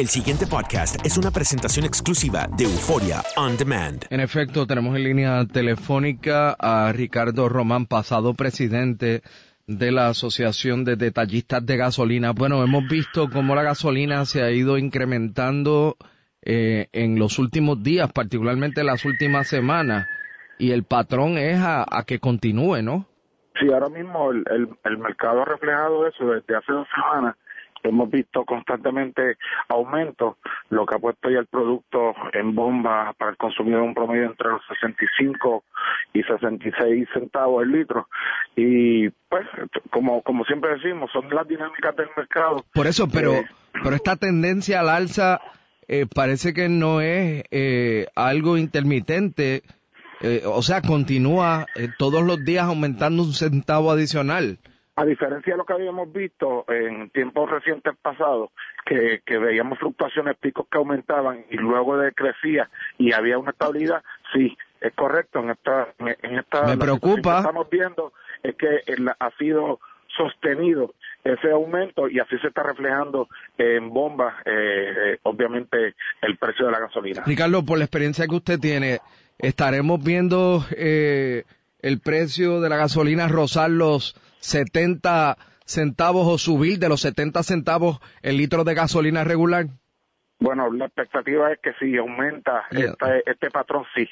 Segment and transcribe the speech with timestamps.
[0.00, 4.06] El siguiente podcast es una presentación exclusiva de Euforia On Demand.
[4.08, 9.20] En efecto, tenemos en línea telefónica a Ricardo Román, pasado presidente
[9.66, 12.32] de la Asociación de Detallistas de Gasolina.
[12.32, 15.96] Bueno, hemos visto cómo la gasolina se ha ido incrementando
[16.40, 20.08] eh, en los últimos días, particularmente en las últimas semanas,
[20.58, 23.04] y el patrón es a, que continúe, ¿no?
[23.60, 24.46] Sí, ahora mismo el,
[24.82, 27.36] el mercado ha reflejado eso desde hace dos semanas
[27.82, 29.36] hemos visto constantemente
[29.68, 30.36] aumentos,
[30.68, 34.50] lo que ha puesto ya el producto en bomba para el consumidor un promedio entre
[34.50, 35.64] los 65
[36.12, 38.08] y 66 centavos el litro.
[38.56, 39.46] Y pues,
[39.90, 42.64] como, como siempre decimos, son las dinámicas del mercado.
[42.74, 43.46] Por eso, pero, eh,
[43.82, 45.40] pero esta tendencia al alza
[45.88, 49.62] eh, parece que no es eh, algo intermitente.
[50.44, 51.66] o sea, continúa
[51.98, 54.58] todos los días aumentando un centavo adicional.
[55.00, 58.50] A diferencia de lo que habíamos visto en tiempos recientes pasados,
[58.84, 62.68] que, veíamos fluctuaciones, picos que aumentaban y luego decrecía
[62.98, 65.38] y había una estabilidad, sí, es correcto.
[65.38, 67.32] En esta, en esta Me preocupa.
[67.32, 68.12] que estamos viendo
[68.42, 68.82] es que
[69.18, 69.80] ha sido
[70.14, 70.92] sostenido
[71.24, 76.72] ese aumento y así se está reflejando en bombas, eh, eh, obviamente, el precio de
[76.72, 77.22] la gasolina.
[77.24, 78.98] Ricardo, por la experiencia que usted tiene,
[79.38, 81.44] estaremos viendo eh,
[81.80, 88.00] el precio de la gasolina rozar los 70 centavos o subir de los 70 centavos
[88.22, 89.66] el litro de gasolina regular?
[90.40, 94.08] Bueno, la expectativa es que si aumenta este, este patrón, sí.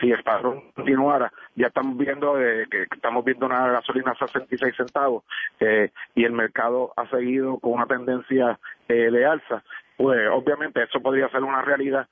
[0.00, 4.74] Si el patrón continuara, ya estamos viendo eh, que estamos viendo una gasolina a 66
[4.76, 5.24] centavos
[5.60, 9.62] eh, y el mercado ha seguido con una tendencia eh, de alza,
[9.96, 12.08] pues obviamente eso podría ser una realidad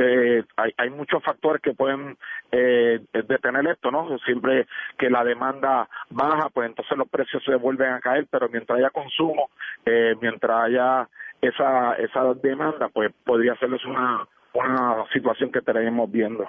[0.00, 2.16] eh, hay, hay, muchos factores que pueden
[2.52, 4.18] eh, detener esto, ¿no?
[4.20, 4.66] Siempre
[4.98, 8.90] que la demanda baja, pues entonces los precios se vuelven a caer, pero mientras haya
[8.90, 9.50] consumo,
[9.86, 11.08] eh, mientras haya
[11.40, 16.44] esa, esa demanda, pues podría serles una, una situación que estaremos viendo.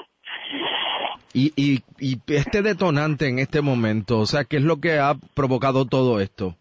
[1.34, 5.14] Y, y, y este detonante en este momento, o sea, ¿qué es lo que ha
[5.36, 6.56] provocado todo esto?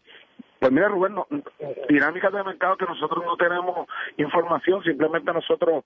[0.59, 1.15] Pues mira, Rubén,
[1.89, 3.87] dinámicas de mercado que nosotros no tenemos
[4.17, 5.85] información, simplemente nosotros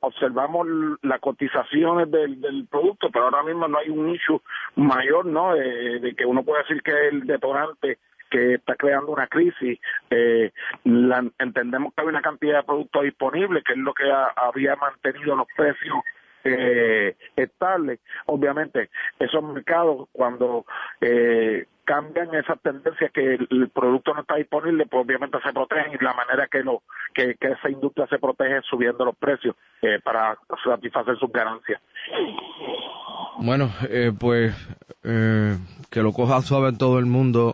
[0.00, 0.66] observamos
[1.02, 4.40] las cotizaciones del, producto, pero ahora mismo no hay un issue
[4.74, 5.54] mayor, ¿no?
[5.54, 7.98] de que uno puede decir que el detonante
[8.34, 9.78] que está creando una crisis.
[10.10, 10.50] Eh,
[11.38, 15.46] entendemos que hay una cantidad de productos disponibles, que es lo que había mantenido los
[15.56, 15.98] precios
[16.44, 18.00] eh, estables.
[18.26, 20.64] Obviamente, esos mercados, cuando
[21.00, 26.02] eh, cambian esas tendencias que el, producto no está disponible, pues obviamente se protegen y
[26.02, 30.36] la manera que lo que, esa industria se protege es subiendo los precios eh, para
[30.64, 31.80] satisfacer sus ganancias.
[33.38, 34.54] Bueno, eh, pues
[35.02, 35.56] eh,
[35.90, 37.52] que lo coja suave todo el mundo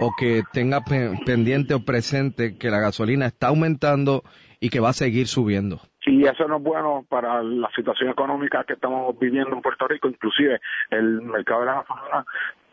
[0.00, 0.80] o que tenga
[1.26, 4.22] pendiente o presente que la gasolina está aumentando
[4.60, 8.64] y que va a seguir subiendo y eso no es bueno para la situación económica
[8.64, 10.60] que estamos viviendo en Puerto Rico, inclusive
[10.90, 12.24] el mercado de la gasolina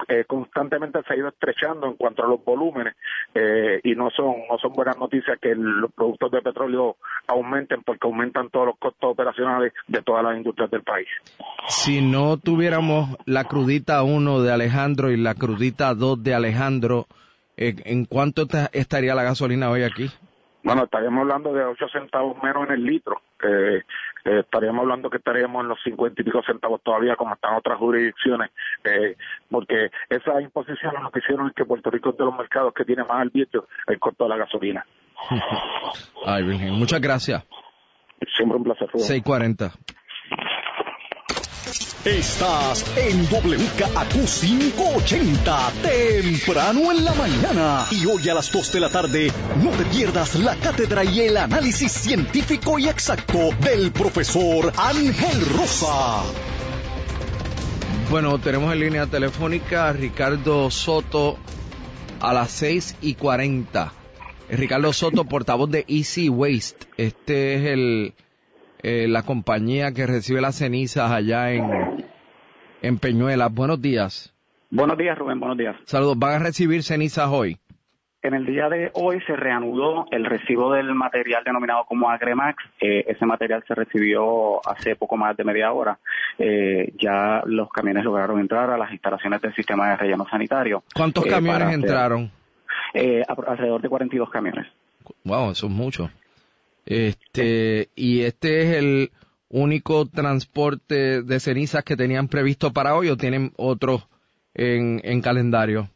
[0.07, 2.95] eh, constantemente se ha ido estrechando en cuanto a los volúmenes
[3.33, 6.97] eh, y no son no son buenas noticias que los productos de petróleo
[7.27, 11.07] aumenten porque aumentan todos los costos operacionales de todas las industrias del país.
[11.67, 17.07] Si no tuviéramos la crudita 1 de Alejandro y la crudita 2 de Alejandro,
[17.57, 20.09] eh, ¿en cuánto estaría la gasolina hoy aquí?
[20.65, 23.21] Bueno, estaríamos hablando de 8 centavos menos en el litro.
[23.43, 23.83] Eh,
[24.25, 28.49] estaríamos hablando que estaríamos en los 50 y pico centavos todavía, como están otras jurisdicciones,
[28.83, 29.15] eh,
[29.51, 32.83] porque esa imposición lo que hicieron es que Puerto Rico es de los mercados que
[32.83, 34.83] tiene más arbitrio el costo de la gasolina.
[36.25, 37.45] Ay, Virgen, muchas gracias.
[38.35, 38.89] Siempre un placer.
[38.91, 39.71] 640.
[42.05, 47.85] Estás en WKAQ 580, temprano en la mañana.
[47.89, 49.31] Y hoy a las 2 de la tarde,
[49.63, 56.21] no te pierdas la cátedra y el análisis científico y exacto del profesor Ángel Rosa.
[58.11, 61.39] Bueno, tenemos en línea telefónica a Ricardo Soto
[62.19, 63.91] a las 6 y 40.
[64.49, 66.85] Ricardo Soto, portavoz de Easy Waste.
[66.97, 68.13] Este es el
[68.87, 72.05] eh, la compañía que recibe las cenizas allá en,
[72.83, 73.51] en Peñuelas.
[73.51, 74.31] Buenos días.
[74.69, 75.39] Buenos días, Rubén.
[75.39, 75.75] Buenos días.
[75.85, 76.19] Saludos.
[76.19, 77.57] ¿Van a recibir cenizas hoy?
[78.21, 82.63] En el día de hoy se reanudó el recibo del material denominado como Agremax.
[82.79, 85.97] Eh, ese material se recibió hace poco más de media hora.
[86.37, 90.83] Eh, ya los camiones lograron entrar a las instalaciones del sistema de relleno sanitario.
[90.93, 92.29] ¿Cuántos camiones entraron?
[93.27, 94.67] alrededor de 42 camiones.
[95.23, 96.11] Wow, eso es mucho.
[96.85, 99.11] Este, y este es el
[99.49, 104.07] único transporte de cenizas que tenían previsto para hoy o tienen otros
[104.53, 105.89] en, en calendario?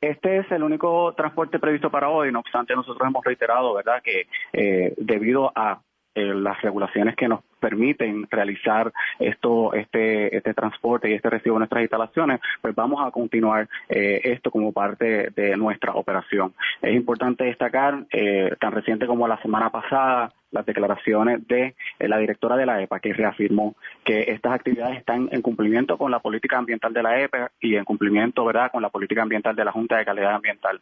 [0.00, 4.28] Este es el único transporte previsto para hoy, no obstante nosotros hemos reiterado, ¿verdad?, que
[4.52, 5.80] eh, debido a
[6.14, 11.60] eh, las regulaciones que nos permiten realizar esto, este, este transporte y este recibo de
[11.60, 16.54] nuestras instalaciones, pues vamos a continuar eh, esto como parte de nuestra operación.
[16.82, 22.56] Es importante destacar, eh, tan reciente como la semana pasada, las declaraciones de la directora
[22.56, 23.74] de la EPA, que reafirmó
[24.04, 27.84] que estas actividades están en cumplimiento con la política ambiental de la EPA y en
[27.84, 30.80] cumplimiento, ¿verdad?, con la política ambiental de la Junta de Calidad Ambiental.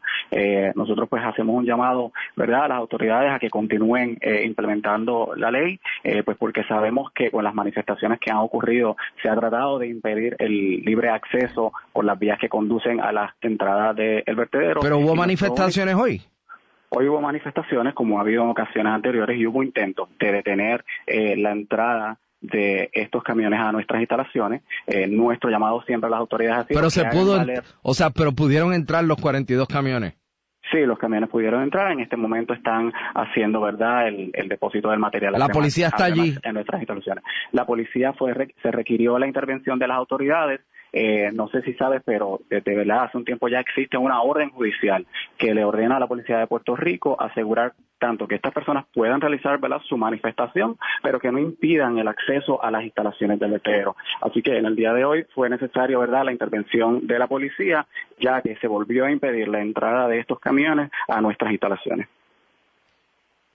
[0.74, 5.80] nosotros, pues, hacemos un llamado, ¿verdad?, a las autoridades a que continúen implementando la ley,
[6.24, 10.36] pues, porque sabemos que con las manifestaciones que han ocurrido se ha tratado de impedir
[10.38, 14.80] el libre acceso por las vías que conducen a las entradas del vertedero.
[14.80, 16.22] ¿Pero hubo manifestaciones hoy?
[16.90, 21.36] Hoy hubo manifestaciones, como ha habido en ocasiones anteriores, y hubo intentos de detener eh,
[21.36, 24.62] la entrada de estos camiones a nuestras instalaciones.
[24.86, 27.44] Eh, nuestro llamado siempre a las autoridades ha sido Pero se pudo,
[27.82, 30.14] o sea, pero pudieron entrar los 42 camiones.
[30.70, 31.92] Sí, los camiones pudieron entrar.
[31.92, 35.34] En este momento están haciendo, ¿verdad?, el, depósito del material.
[35.38, 36.36] La policía está allí.
[36.42, 37.22] En nuestras instalaciones.
[37.52, 40.60] La policía fue, se requirió la intervención de las autoridades.
[40.98, 44.48] Eh, no sé si sabes, pero desde verdad hace un tiempo ya existe una orden
[44.48, 45.06] judicial
[45.36, 49.20] que le ordena a la policía de Puerto Rico asegurar tanto que estas personas puedan
[49.20, 53.94] realizar su manifestación, pero que no impidan el acceso a las instalaciones del vertedero.
[54.22, 56.24] Así que en el día de hoy fue necesario ¿verdad?
[56.24, 57.86] la intervención de la policía,
[58.18, 62.08] ya que se volvió a impedir la entrada de estos camiones a nuestras instalaciones.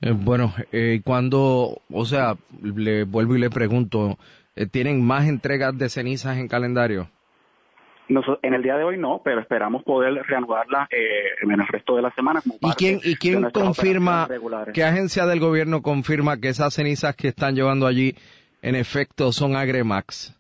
[0.02, 4.20] Eh, bueno, eh, cuando, o sea, le vuelvo y le pregunto,
[4.56, 7.10] eh, ¿tienen más entregas de cenizas en calendario?
[8.42, 12.02] En el día de hoy no, pero esperamos poder reanudarla eh, en el resto de
[12.02, 12.42] la semana.
[12.60, 14.28] ¿Y quién, y quién confirma,
[14.74, 18.16] qué agencia del gobierno confirma que esas cenizas que están llevando allí
[18.62, 20.38] en efecto son Agremax?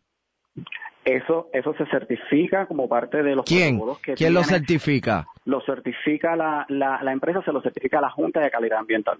[1.03, 3.81] Eso, eso se certifica como parte de los ¿Quién?
[4.03, 5.25] que ¿Quién lo certifica?
[5.45, 9.17] Lo certifica la, la, la empresa, se lo certifica la Junta de Calidad Ambiental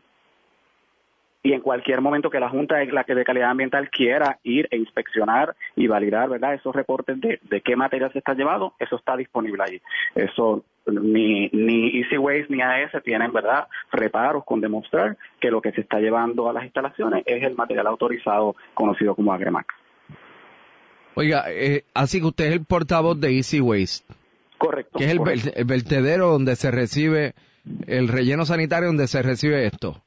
[1.43, 4.77] y en cualquier momento que la Junta de, la de Calidad Ambiental quiera ir e
[4.77, 9.17] inspeccionar y validar verdad esos reportes de, de qué material se está llevando, eso está
[9.17, 9.81] disponible allí.
[10.13, 15.71] Eso ni, ni Easy Waste ni AES tienen verdad reparos con demostrar que lo que
[15.71, 19.73] se está llevando a las instalaciones es el material autorizado conocido como Agremax.
[21.15, 24.13] Oiga, eh, así que usted es el portavoz de Easy Waste.
[24.57, 24.99] Correcto.
[24.99, 27.33] Que es el vertedero donde se recibe,
[27.87, 30.03] el relleno sanitario donde se recibe esto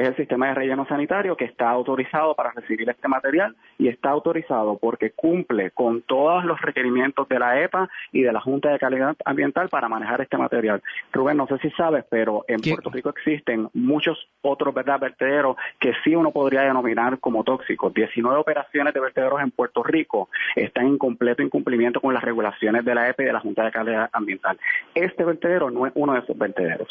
[0.00, 4.10] es el sistema de relleno sanitario que está autorizado para recibir este material y está
[4.10, 8.78] autorizado porque cumple con todos los requerimientos de la EPA y de la Junta de
[8.78, 10.82] Calidad Ambiental para manejar este material.
[11.12, 15.00] Rubén, no sé si sabes, pero en Puerto Rico existen muchos otros ¿verdad?
[15.00, 17.94] vertederos que sí uno podría denominar como tóxicos.
[17.94, 22.94] 19 operaciones de vertederos en Puerto Rico están en completo incumplimiento con las regulaciones de
[22.94, 24.58] la EPA y de la Junta de Calidad Ambiental.
[24.94, 26.88] Este vertedero no es uno de esos vertederos.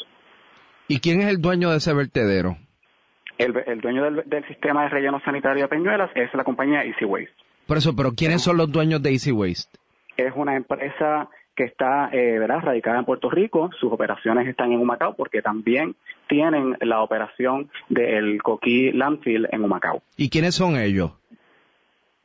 [0.88, 2.58] ¿Y quién es el dueño de ese vertedero?
[3.38, 7.34] El, dueño del, sistema de relleno sanitario de Peñuelas es la compañía Easy Waste.
[7.68, 9.78] Por eso, pero ¿quiénes son los dueños de Easy Waste?
[10.18, 12.60] Es una empresa que está eh, ¿verdad?
[12.62, 15.96] radicada en Puerto Rico, sus operaciones están en Humacao porque también
[16.28, 20.02] tienen la operación del Coquí Landfill en Humacao.
[20.18, 21.12] ¿Y quiénes son ellos?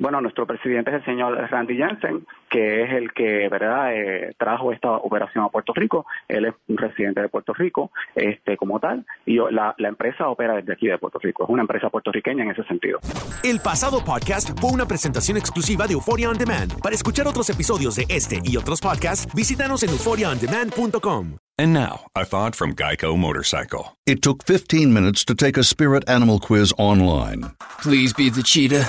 [0.01, 4.73] Bueno, nuestro presidente es el señor Randy Jensen, que es el que, ¿verdad?, eh, trajo
[4.73, 6.07] esta operación a Puerto Rico.
[6.27, 10.55] Él es un residente de Puerto Rico, este, como tal, y la, la empresa opera
[10.55, 11.45] desde aquí de Puerto Rico.
[11.45, 12.99] Es una empresa puertorriqueña en ese sentido.
[13.45, 16.81] El pasado podcast fue una presentación exclusiva de Euphoria On Demand.
[16.81, 21.37] Para escuchar otros episodios de este y otros podcasts, visítanos en euphoriaondemand.com.
[21.59, 23.99] And now, a thought from Geico Motorcycle.
[24.07, 27.51] It took 15 minutes to take a spirit animal quiz online.
[27.83, 28.89] Please be the cheetah.